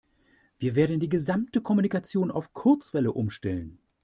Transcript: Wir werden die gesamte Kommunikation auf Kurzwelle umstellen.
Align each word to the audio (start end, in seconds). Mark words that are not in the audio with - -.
Wir 0.57 0.73
werden 0.73 0.99
die 0.99 1.09
gesamte 1.09 1.61
Kommunikation 1.61 2.31
auf 2.31 2.53
Kurzwelle 2.55 3.11
umstellen. 3.11 3.77